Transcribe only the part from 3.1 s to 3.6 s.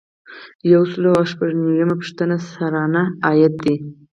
عاید